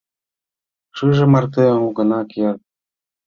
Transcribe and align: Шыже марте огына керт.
Шыже 0.97 1.25
марте 1.31 1.63
огына 1.85 2.21
керт. 2.31 2.61